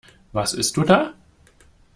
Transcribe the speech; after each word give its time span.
Was 0.31 0.55
isst 0.55 0.77
du 0.77 0.83
da? 0.83 1.13